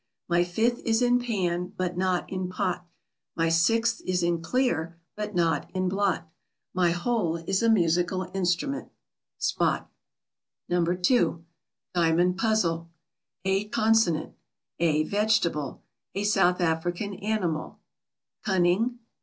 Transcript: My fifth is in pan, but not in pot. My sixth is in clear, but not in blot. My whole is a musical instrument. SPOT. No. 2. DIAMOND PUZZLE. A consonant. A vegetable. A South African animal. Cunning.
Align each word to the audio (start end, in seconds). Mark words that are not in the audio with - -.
My 0.27 0.43
fifth 0.43 0.79
is 0.79 1.03
in 1.03 1.19
pan, 1.19 1.73
but 1.77 1.95
not 1.95 2.27
in 2.27 2.49
pot. 2.49 2.87
My 3.35 3.49
sixth 3.49 4.01
is 4.03 4.23
in 4.23 4.41
clear, 4.41 4.97
but 5.15 5.35
not 5.35 5.69
in 5.75 5.89
blot. 5.89 6.27
My 6.73 6.89
whole 6.89 7.35
is 7.37 7.61
a 7.61 7.69
musical 7.69 8.27
instrument. 8.33 8.89
SPOT. 9.37 9.87
No. 10.67 10.83
2. 10.83 11.45
DIAMOND 11.93 12.35
PUZZLE. 12.35 12.89
A 13.45 13.65
consonant. 13.65 14.33
A 14.79 15.03
vegetable. 15.03 15.83
A 16.15 16.23
South 16.23 16.59
African 16.61 17.13
animal. 17.17 17.77
Cunning. 18.43 18.97